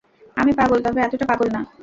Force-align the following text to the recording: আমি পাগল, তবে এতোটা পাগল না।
আমি 0.37 0.51
পাগল, 0.59 0.77
তবে 0.85 0.99
এতোটা 1.01 1.25
পাগল 1.31 1.47
না। 1.55 1.61